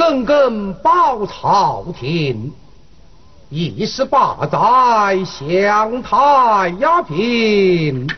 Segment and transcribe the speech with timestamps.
[0.00, 2.50] 耿耿报朝廷，
[3.50, 8.08] 一十八载享太压平。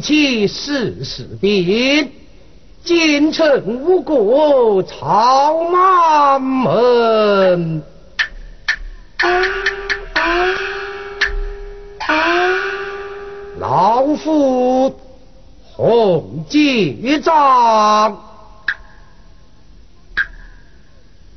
[0.00, 2.10] 气世事变，
[2.82, 7.82] 京城五国朝满门。
[13.58, 14.94] 老夫
[15.62, 18.18] 洪继章，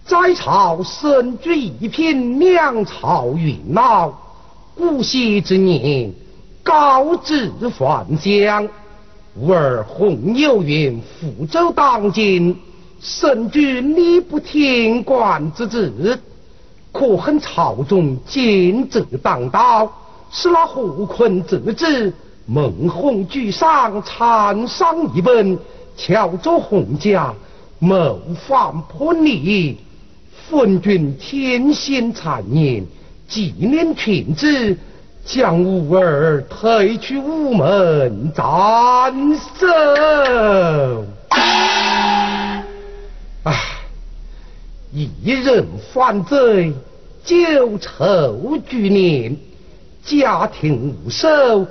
[0.06, 4.14] 在朝身居一品，两朝元老，
[4.76, 6.14] 古稀之年。
[6.64, 8.68] 高知还乡，
[9.36, 12.58] 吾儿洪有云福州当今，
[13.02, 16.18] 身居礼不听官之职，
[16.94, 19.92] 可恨朝中奸贼当道，
[20.32, 22.14] 使那何坤之子
[22.46, 25.60] 蒙洪举上参商一本，
[25.98, 27.34] 巧作洪家
[27.80, 29.78] 谋反叛逆，
[30.50, 32.86] 昏君天心残年，
[33.28, 34.78] 纪念群子。
[35.26, 39.14] 将吾儿推去午门斩
[39.58, 41.06] 首。
[43.44, 43.54] 唉，
[44.92, 46.74] 一人犯罪，
[47.24, 49.36] 九仇俱年，
[50.04, 51.66] 家庭无守，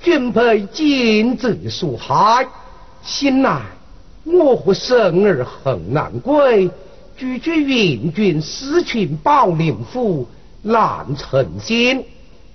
[0.00, 2.46] 均被奸贼所害。
[3.02, 3.62] 心来
[4.24, 6.70] 我和生儿恨难归，
[7.16, 10.28] 拒绝援军失群保灵府，
[10.62, 12.04] 难成仙。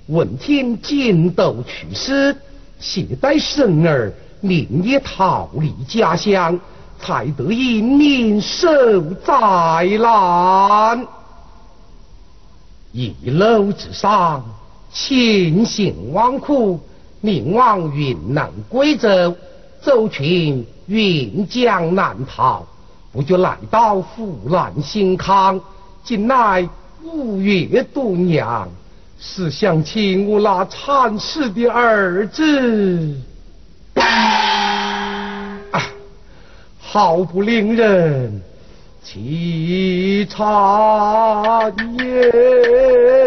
[0.08, 2.34] 闻听金斗去世，
[2.80, 6.58] 携带生儿，连夜逃离家乡，
[6.98, 9.34] 才得以免受灾
[10.00, 11.06] 难。
[12.94, 14.46] 一楼之上，
[14.94, 16.80] 千辛万苦，
[17.20, 19.36] 命往云南贵州，
[19.82, 22.66] 走群云江南逃，
[23.12, 25.60] 不觉来到湖南新康，
[26.02, 26.68] 近来
[27.04, 28.70] 五月度娘。
[29.20, 33.16] 是想起我那惨死的儿子，
[33.96, 35.58] 啊，
[36.80, 38.42] 好不令人
[39.04, 43.27] 凄惨也。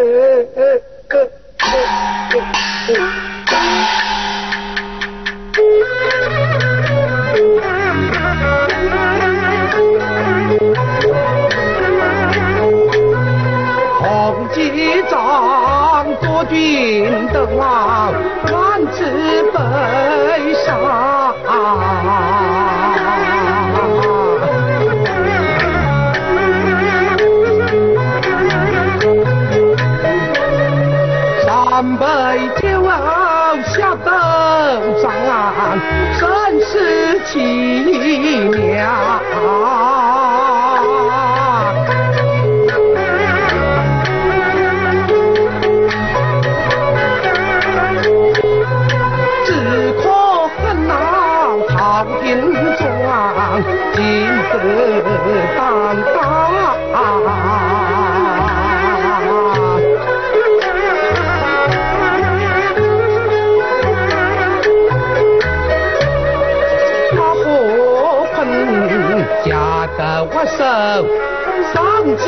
[71.72, 72.26] 上京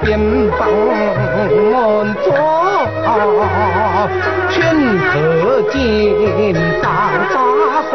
[0.00, 0.18] 边
[0.58, 2.26] 帮我做，
[4.48, 4.56] 全
[5.10, 6.86] 河金大
[7.30, 7.36] 发
[7.90, 7.94] 红，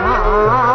[0.33, 0.70] ah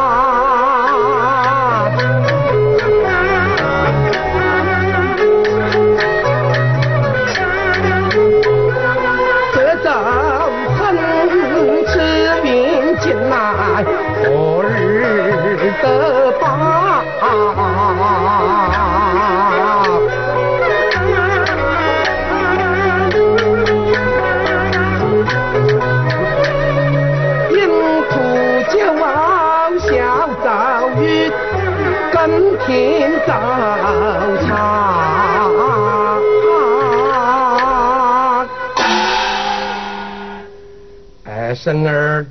[41.66, 42.24] 生儿，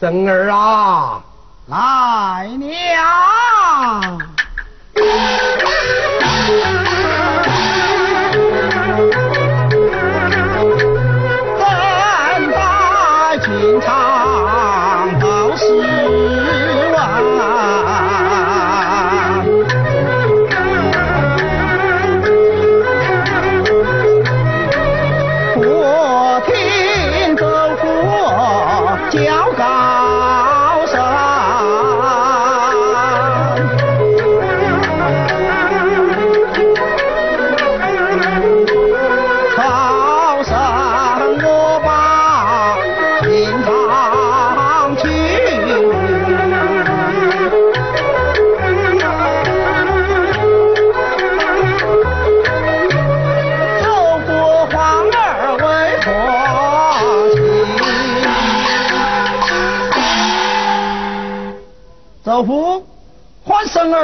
[0.00, 1.21] 生儿啊，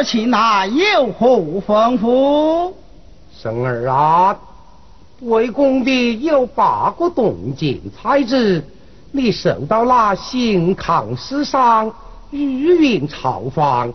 [0.03, 1.37] 请来有何
[1.67, 2.73] 吩咐？
[3.41, 4.37] 生儿啊，
[5.21, 8.65] 为公的有八个动静才子，
[9.13, 11.93] 你受到那新康师上
[12.31, 13.93] 御云朝访，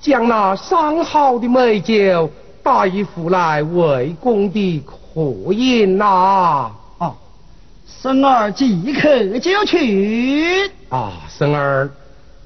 [0.00, 2.30] 将那上好的美酒
[2.62, 2.72] 带
[3.14, 6.70] 回来为公的客饮呐。
[6.98, 7.14] 啊，
[7.86, 10.70] 生儿即刻就去。
[10.88, 11.90] 啊，生儿，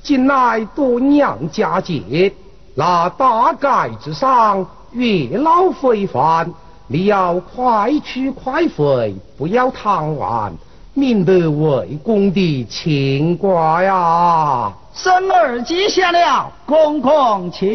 [0.03, 2.33] 近来多娘家节。
[2.75, 6.51] 那大盖之上，月老非凡，
[6.87, 10.53] 你要快去快回，不要贪玩，
[10.95, 14.73] 免得为公的牵挂呀。
[14.93, 17.69] 生儿记下了，公公请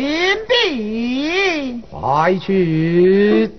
[0.47, 1.81] 禀。
[1.91, 3.51] 快去。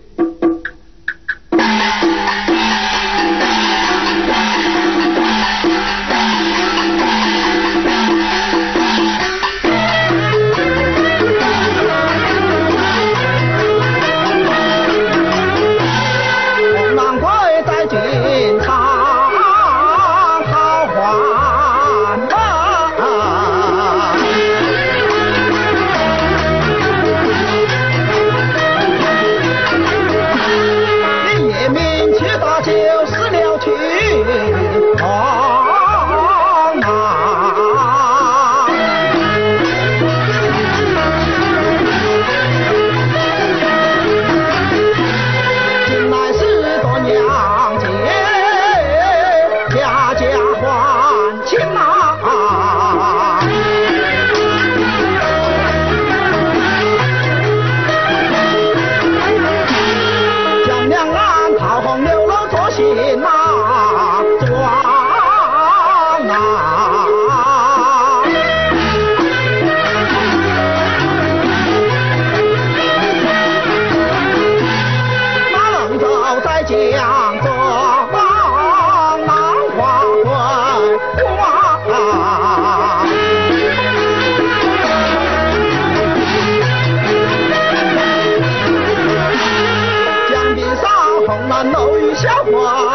[92.17, 92.86] 小话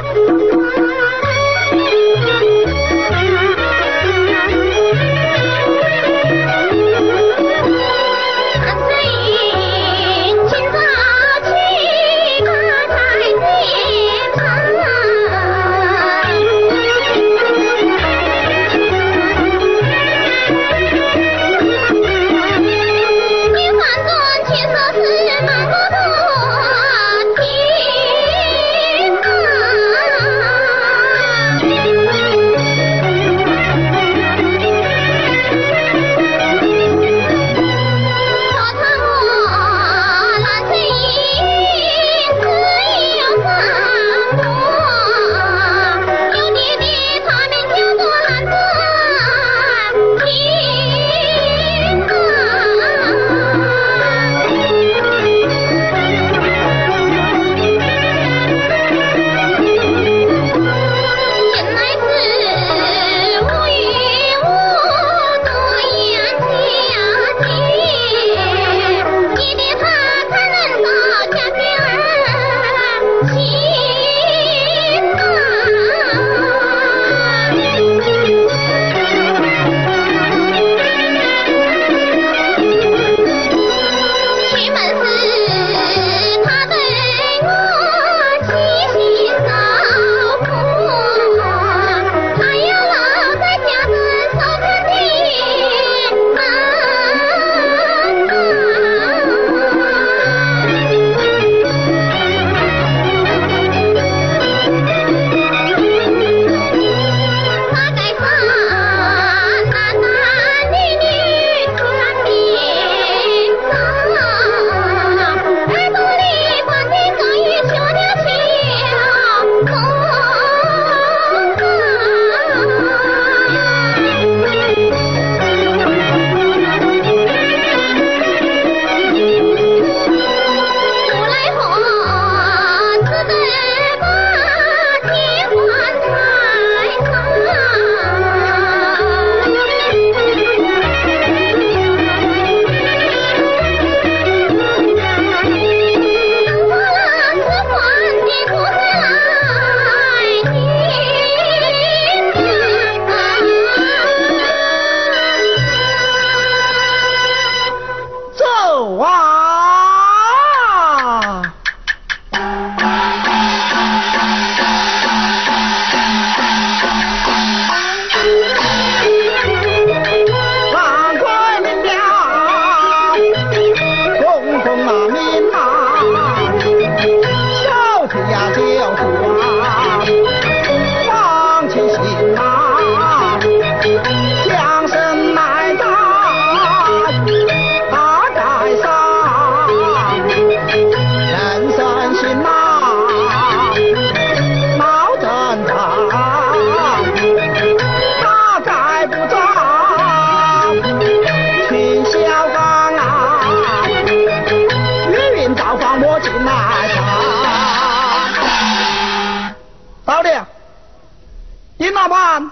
[0.00, 0.57] Thank you.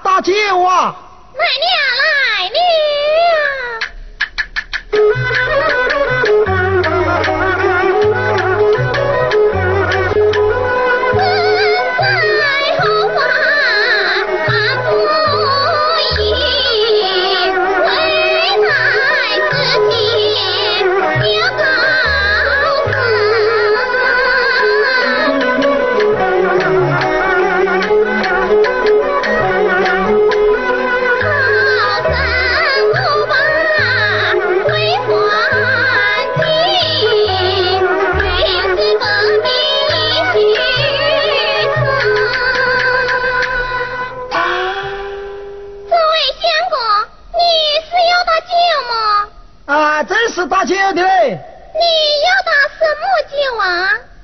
[0.03, 0.97] 大舅啊！
[1.37, 1.86] 奶娘。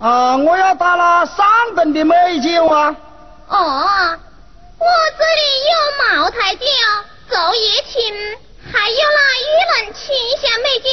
[0.02, 0.08] 啊？
[0.08, 2.94] 啊，我要打了上等的美酒啊。
[3.48, 4.18] 哦，
[4.78, 5.74] 我这里有
[6.20, 6.66] 茅台酒、
[7.28, 8.12] 竹叶青，
[8.72, 10.88] 还有那玉龙清香美酒，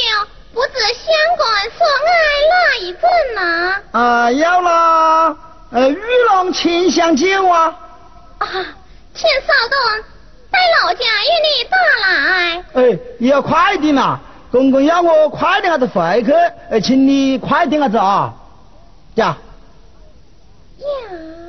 [0.54, 1.44] 不知相公
[1.76, 2.08] 所爱
[2.48, 3.02] 哪一种
[3.34, 3.74] 呢？
[3.92, 5.36] 啊，要了，
[5.72, 7.74] 呃，玉龙清香酒啊。
[8.38, 8.46] 啊，
[9.12, 10.04] 请稍等，
[10.50, 11.76] 待老家与你打
[12.06, 12.64] 来。
[12.74, 14.18] 哎，你要快点呐！
[14.52, 16.32] 公公要我快点下子回去，
[16.70, 18.32] 呃，请你快点下子啊，
[19.16, 19.36] 呀。
[20.78, 21.39] 呀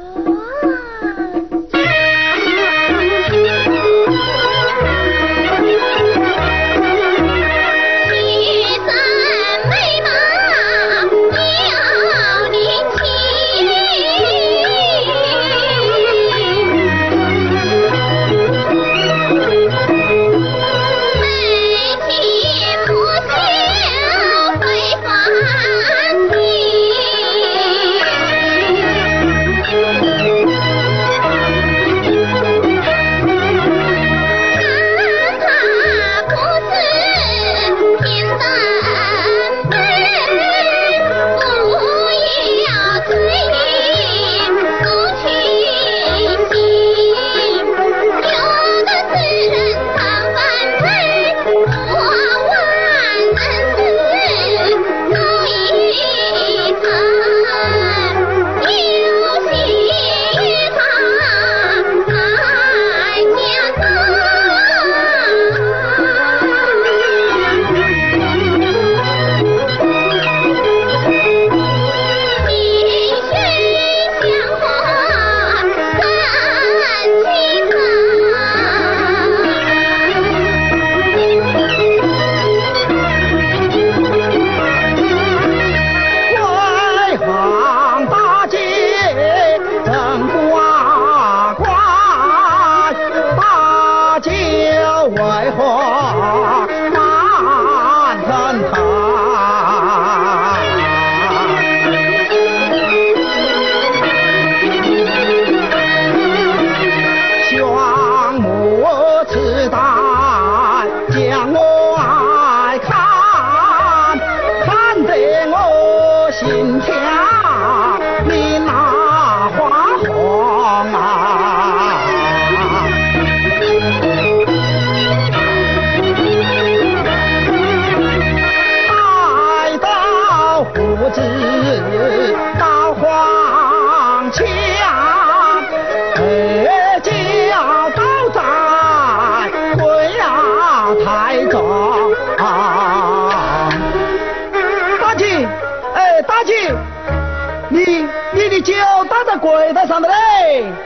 [150.51, 150.77] 上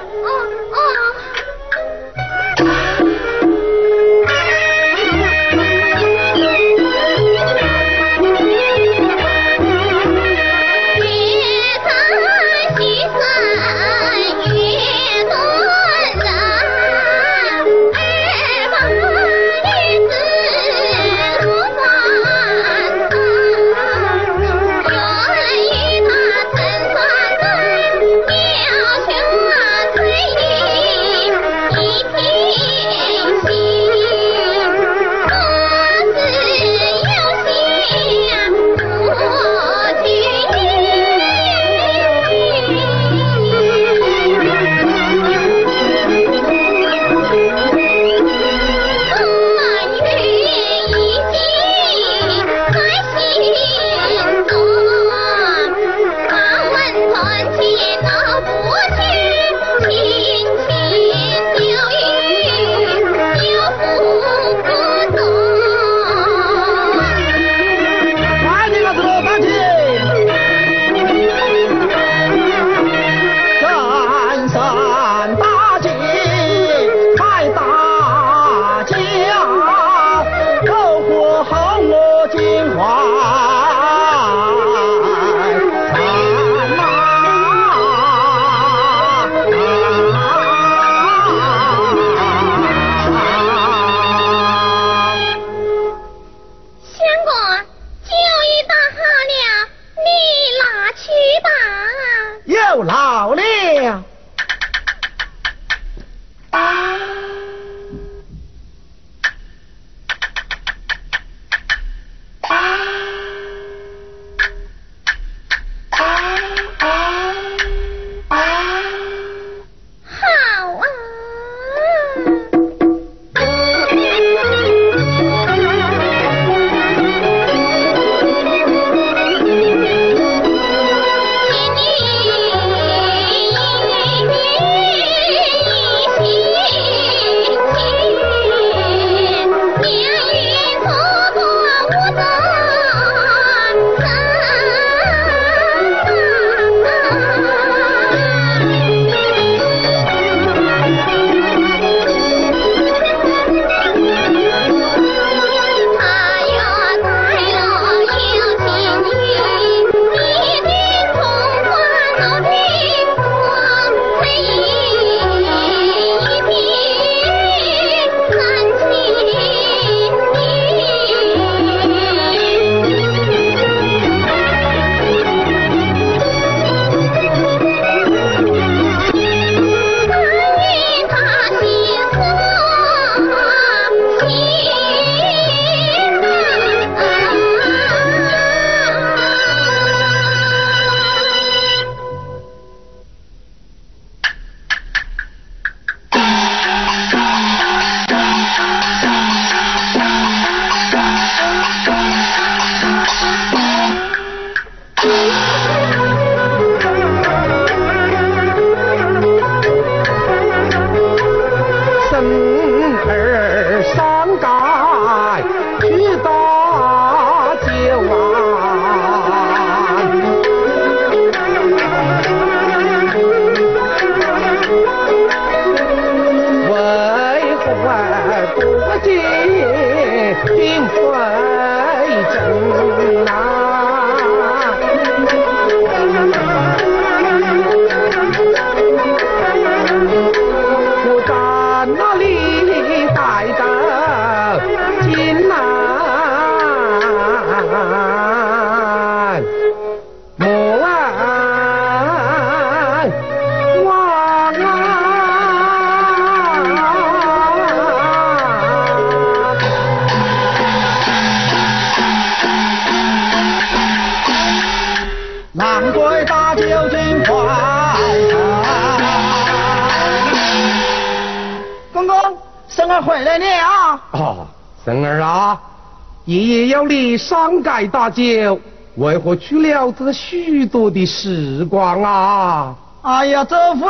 [276.26, 278.60] 爷爷要你上街打酒，
[278.96, 282.76] 为何去了这许多的时光啊？
[283.04, 283.86] 哎呀，祖父，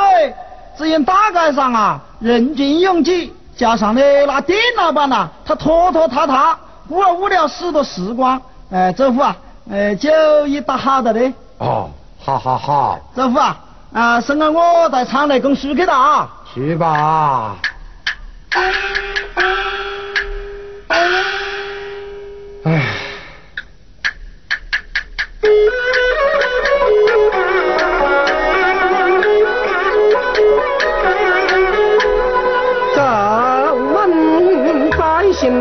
[0.77, 8.41] 只因大街上啊人群拥挤，加上呢那店老板呐、他拖拖沓沓，误而误了许多时光。
[8.69, 9.37] 哎，祖父啊，
[9.69, 10.11] 呃，酒
[10.45, 11.33] 已打好的嘞。
[11.59, 13.57] 哦，好好好，祖父啊，
[13.93, 16.29] 啊，生儿我在厂内供书去了啊。
[16.53, 17.55] 去吧。
[22.65, 22.81] 唉。
[32.95, 35.53] 咱们百姓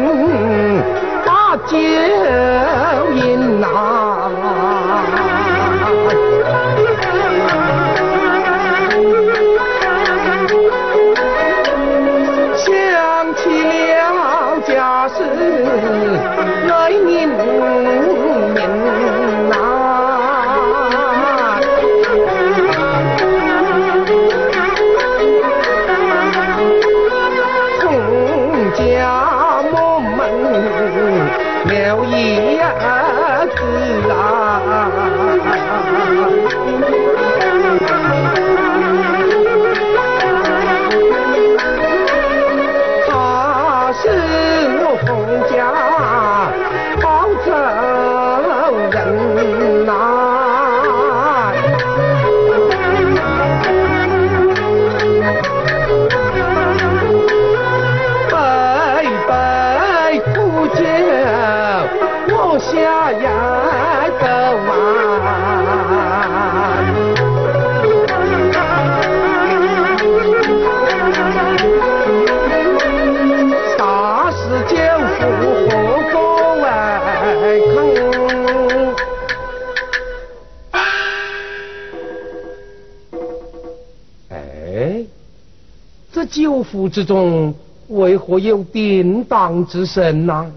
[1.27, 1.77] 把酒
[3.15, 4.14] 饮呐、
[86.75, 87.55] 府之中
[87.87, 90.51] 为何有叮当之声呐、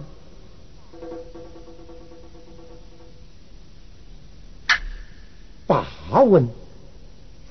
[5.67, 5.85] 八
[6.23, 6.47] 问，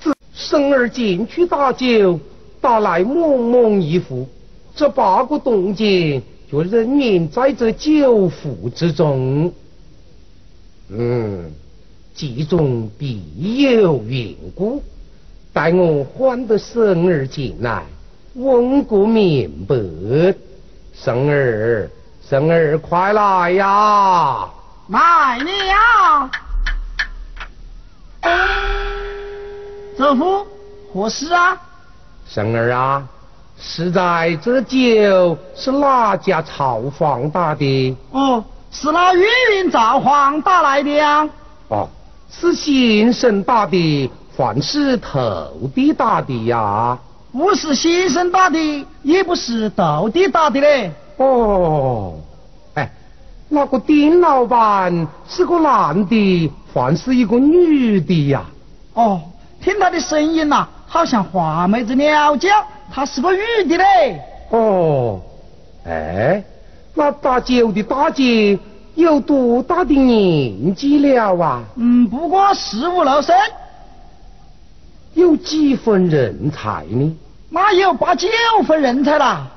[0.01, 2.19] 自生儿进去打酒，
[2.59, 4.27] 打来蒙蒙一壶，
[4.75, 9.49] 这八个动静就仍然在这酒壶之中。
[10.89, 11.49] 嗯，
[12.13, 14.83] 其中必有缘故。
[15.53, 17.85] 待我唤得生儿进来，
[18.37, 19.75] 问个明白。
[20.93, 21.89] 生儿，
[22.21, 24.47] 生儿，快来呀！
[24.89, 26.29] 来了。
[29.97, 30.47] 祖父，
[30.93, 31.57] 何事啊？
[32.27, 33.03] 生儿啊，
[33.59, 37.97] 实在这酒是哪家朝房打的？
[38.11, 41.27] 哦，是那玉云造黄打来的呀。
[41.69, 41.89] 哦，
[42.29, 46.97] 是先生打的，还是头的打的呀？
[47.37, 48.57] 不是先生打的，
[49.03, 50.91] 也不是斗地打的嘞。
[51.17, 52.15] 哦，
[52.73, 52.91] 哎，
[53.47, 58.43] 那个丁老板是个男的，还是一个女的呀？
[58.95, 59.21] 哦，
[59.61, 62.49] 听他的声音呐、好像花妹子鸟叫，
[62.91, 64.19] 她是个女的嘞。
[64.49, 65.21] 哦，
[65.85, 66.43] 哎，
[66.95, 68.57] 那打酒的大姐
[68.95, 71.63] 有多大的年纪了啊？
[71.75, 73.35] 嗯，不过十五六岁，
[75.13, 77.15] 有几分人才呢？
[77.49, 78.27] 那要八九
[78.65, 79.47] 分人才啦。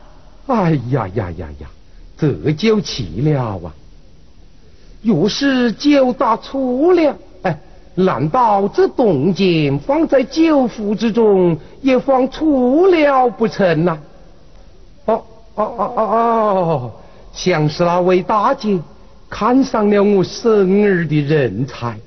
[0.47, 1.69] 哎呀呀呀呀，
[2.17, 3.73] 这就奇了啊！
[5.03, 7.59] 若是酒打错了，哎，
[7.95, 13.99] 难道这动静放在酒壶之中也放错了不成呐、
[15.07, 15.25] 哦
[15.55, 16.93] 哦哦哦哦，
[17.33, 18.79] 像是那位大姐
[19.29, 21.99] 看上了我婶儿的人才。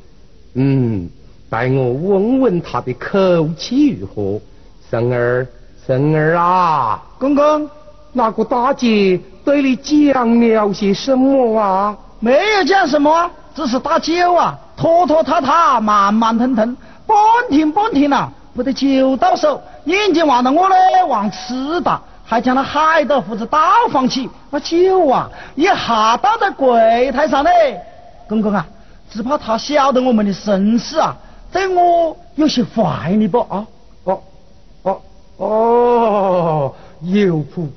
[0.54, 1.10] 嗯，
[1.50, 4.40] 待我问问她的口气如何。
[4.92, 5.48] 婶儿，
[5.86, 7.02] 婶儿啊！
[7.20, 7.70] 公公，
[8.14, 11.94] 那个大姐对你讲了些什么啊？
[12.22, 17.18] 没有讲什么，只是打酒啊，拖拖沓沓，慢慢腾腾，半
[17.50, 20.76] 天半天呐、不得酒到手，眼睛望到我嘞，
[21.10, 23.60] 望吃哒，还将那海豆胡子倒
[23.92, 27.78] 放起，那酒啊，一下倒在柜台上嘞。
[28.30, 28.66] 公公啊，
[29.12, 31.14] 只怕他晓得我们的身世啊，
[31.52, 33.66] 对我有些怀疑不啊？
[35.44, 37.70] 哦有谱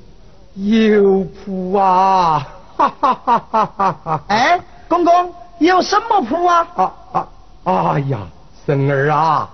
[0.55, 2.47] 有谱啊！
[2.77, 4.23] 哈哈哈哈哈哈！
[4.27, 6.67] 哎，公公有什么谱啊？
[6.75, 7.27] 啊
[7.63, 7.91] 啊！
[7.91, 8.19] 哎呀，
[8.65, 9.49] 孙儿啊，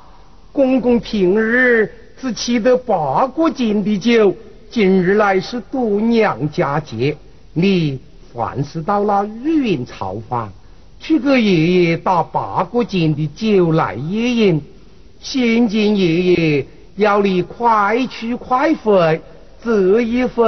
[0.52, 4.34] 公公平日只沏得八个斤的酒，
[4.70, 7.18] 今日来是度娘家节，
[7.54, 8.00] 你
[8.34, 10.52] 凡是到了云朝访，
[11.00, 14.62] 去给爷爷打八个斤的酒来野饮。
[15.20, 19.22] 先见爷爷要你快去快回，
[19.64, 20.48] 这一回，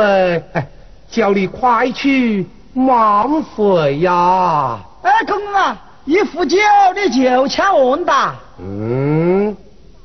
[0.53, 0.67] 哎，
[1.09, 4.79] 叫你快去慢回呀！
[5.01, 6.57] 哎，公公啊，一壶酒
[6.95, 8.35] 你就抢完哒？
[8.59, 9.55] 嗯，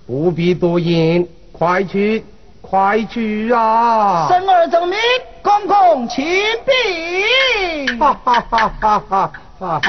[0.06, 2.24] 不必多言，快去，
[2.62, 4.26] 快去啊！
[4.28, 4.98] 生儿重命，
[5.42, 6.24] 公公请
[6.64, 7.98] 禀。
[7.98, 9.80] 哈哈哈哈哈哈！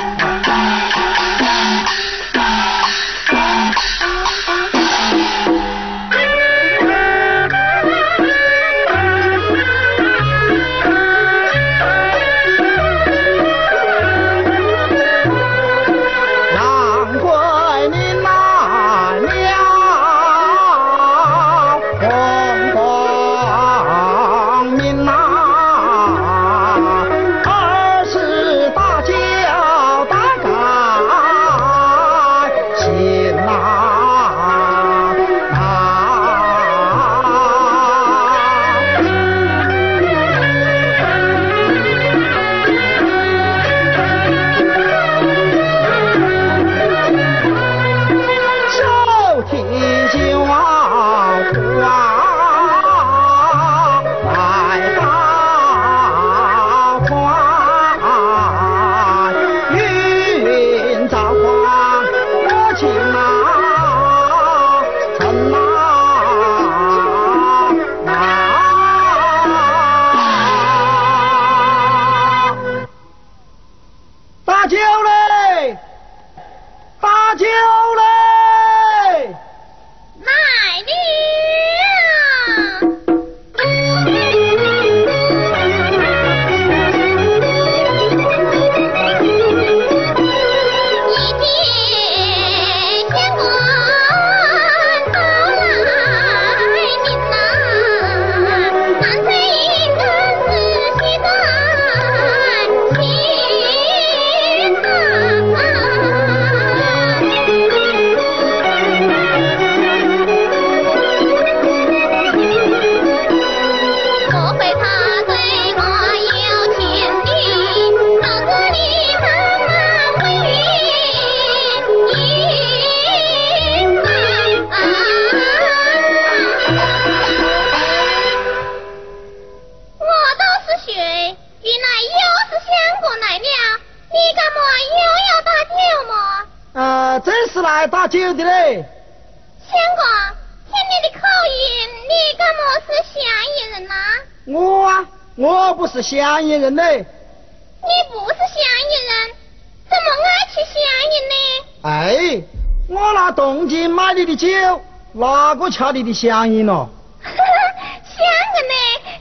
[155.71, 156.89] 掐你的香烟了？
[157.23, 158.19] 乡
[158.53, 158.75] 个呢？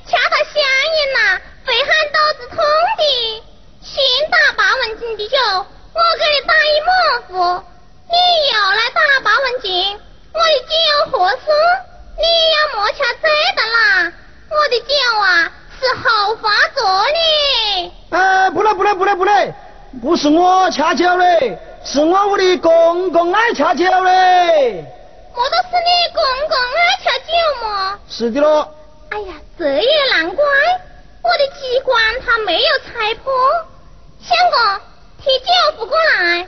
[0.06, 0.60] 掐到香
[0.96, 2.58] 烟了，会喊肚子痛
[2.98, 3.02] 的。
[3.80, 6.90] 先打八文斤的酒，我给你打一模
[7.28, 7.62] 糊，
[8.10, 8.16] 你
[8.52, 9.98] 又来打八文斤，
[10.32, 10.72] 我的酒
[11.12, 11.46] 合适，
[12.18, 14.12] 你要莫掐醉的啦，
[14.50, 15.52] 我的酒啊！
[15.80, 17.92] 是后发作的。
[18.10, 19.54] 呃，不嘞不嘞不嘞不嘞，
[20.02, 24.84] 不是我掐酒嘞，是我屋里公公爱掐酒嘞。
[28.20, 28.26] 么？
[28.26, 28.68] 是的喽。
[29.10, 30.44] 哎呀，这也难怪，
[31.22, 33.32] 我的机关他没有拆破。
[34.20, 34.84] 相公，
[35.18, 36.46] 提酒壶过来。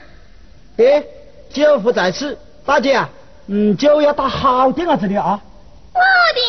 [0.77, 1.03] 哎，
[1.51, 3.09] 酒壶在此，大姐啊，
[3.47, 5.41] 嗯，酒要打好点啊，这里啊。
[5.95, 6.01] 我
[6.35, 6.42] 的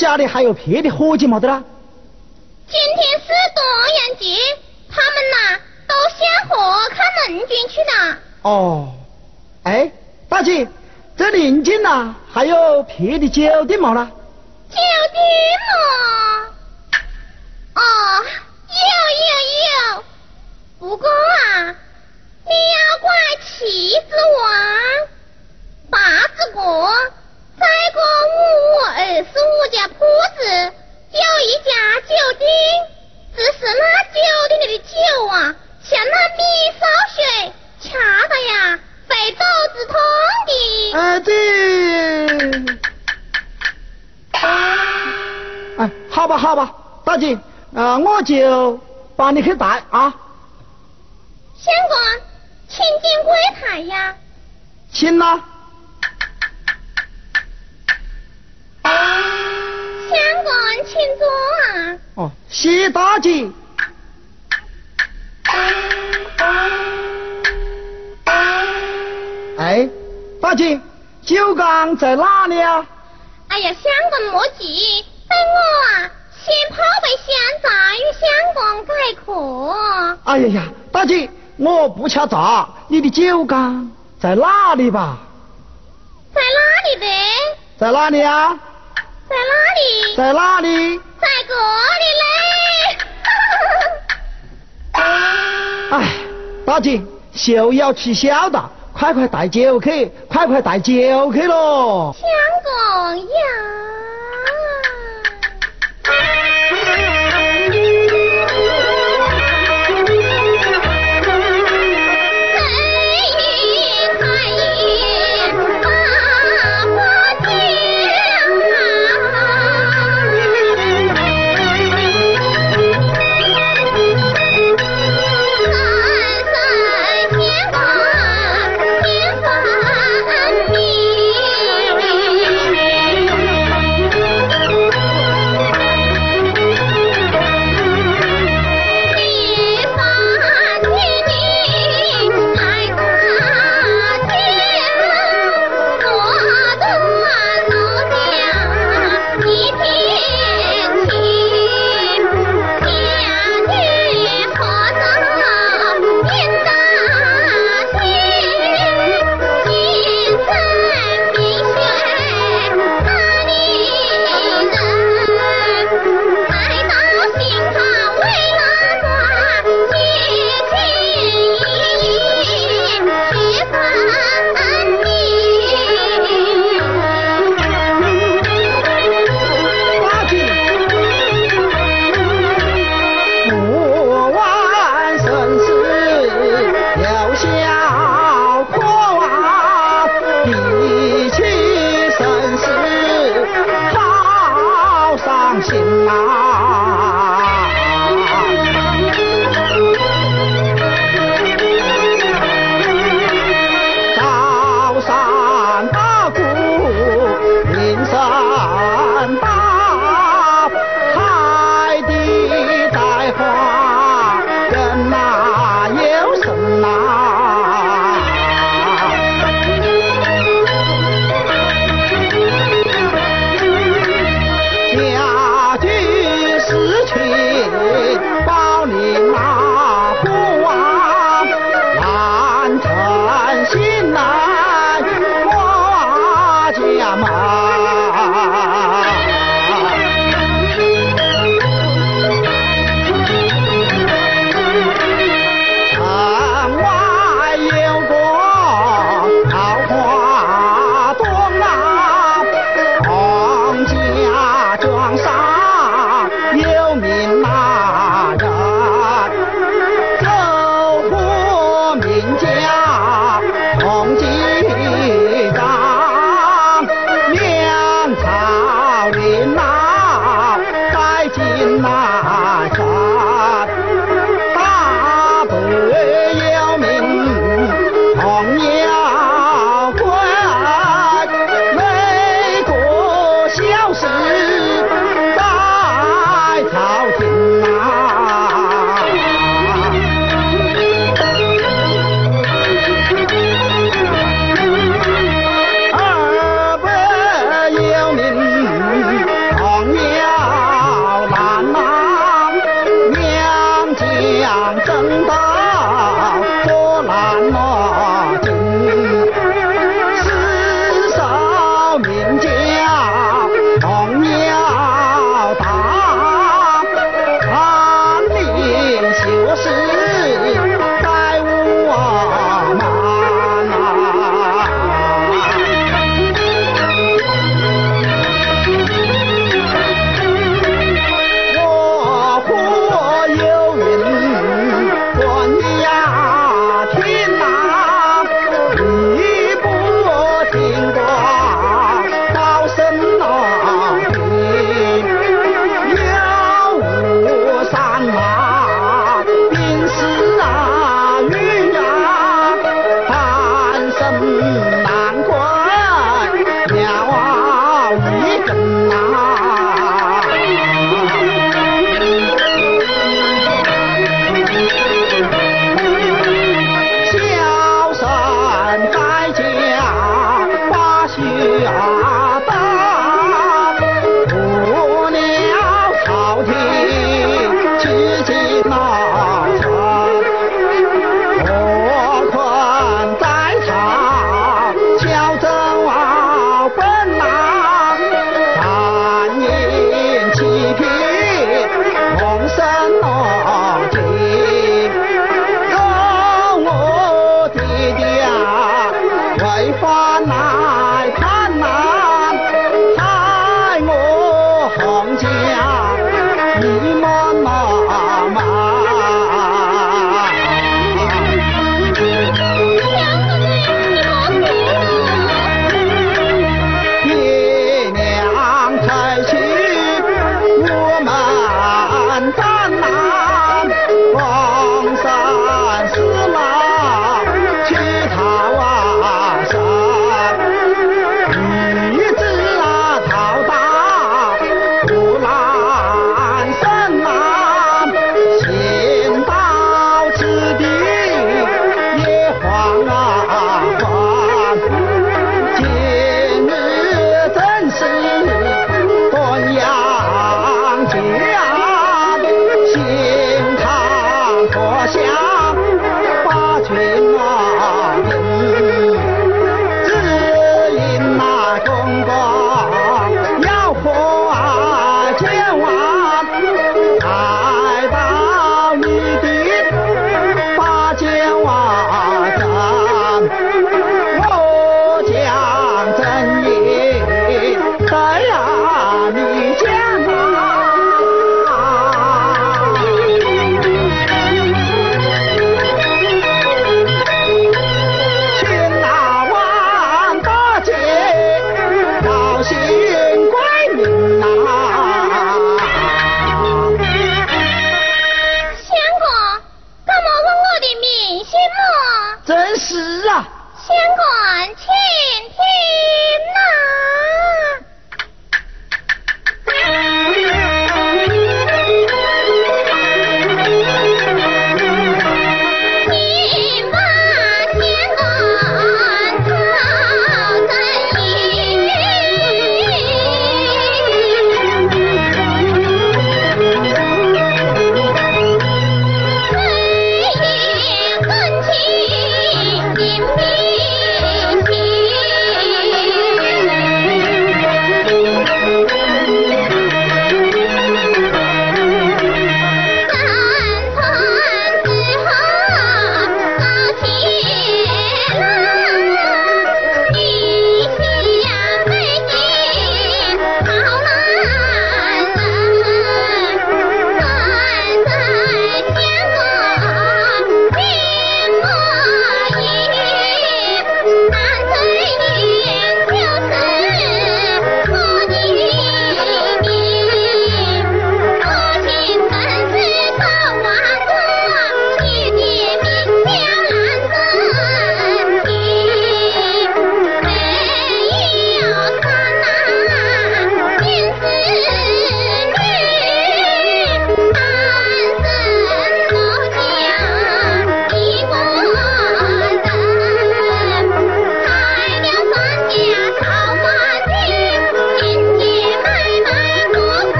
[0.00, 1.62] 家里还有别的伙计没得啦？
[2.66, 3.64] 今天是端
[3.98, 4.34] 阳节，
[4.88, 8.16] 他们呐都下河看龙君去了。
[8.40, 8.94] 哦，
[9.64, 9.92] 哎，
[10.26, 10.66] 大姐，
[11.18, 14.10] 这邻近呐还有别的酒店没啦？
[14.70, 14.76] 酒
[15.12, 15.22] 店
[15.68, 16.48] 嘛，
[17.74, 17.82] 哦，
[18.70, 18.82] 有
[19.20, 20.04] 有有，
[20.78, 21.76] 不过啊，
[22.46, 23.10] 你要怪
[23.44, 24.48] 旗子王、
[25.90, 25.98] 八
[26.28, 26.88] 字国，
[27.60, 29.94] 再过五五二十五家铺
[30.34, 30.40] 子，
[31.12, 31.70] 有一家
[32.08, 32.48] 酒店，
[33.36, 34.16] 只是那酒
[34.48, 36.42] 店里的酒啊，像那米
[36.80, 36.82] 烧
[37.14, 37.52] 水，
[37.82, 37.88] 恰
[38.28, 39.44] 的呀，肺肚
[39.74, 39.94] 子痛
[40.46, 40.50] 的。
[40.94, 41.28] 呃，这。
[45.76, 47.38] 哎，好吧，好吧，大姐，
[47.74, 48.80] 啊，我就
[49.16, 50.14] 帮你去带啊。
[51.58, 51.94] 相公，
[52.70, 54.16] 请进柜台呀。
[54.90, 55.44] 请啦。
[60.08, 60.12] 相
[60.44, 60.52] 公，
[60.86, 61.22] 请坐
[61.64, 61.68] 啊。
[62.16, 63.50] 哦，谢大姐。
[69.58, 69.88] 哎，
[70.40, 70.80] 大姐，
[71.22, 72.84] 酒缸在哪里啊？
[73.48, 75.04] 哎呀，相公莫急。
[75.28, 76.10] 等我啊，
[76.42, 77.28] 先泡杯香
[77.62, 78.22] 茶与相
[78.54, 78.90] 公解
[79.24, 79.28] 渴。
[80.24, 85.18] 哎呀呀，大姐，我不吃茶，你的酒缸在哪里吧？
[86.34, 87.06] 在哪里呗？
[87.78, 88.58] 在哪里啊？
[89.30, 90.16] 在哪里？
[90.16, 90.98] 在哪里？
[91.20, 91.54] 在这
[92.00, 92.24] 里嘞。
[95.92, 95.94] 哎，
[96.66, 97.00] 大姐，
[97.32, 98.60] 秀要取消的，
[98.92, 102.12] 快快带酒去，快快带酒去喽。
[102.18, 102.28] 相
[102.64, 103.24] 公呀。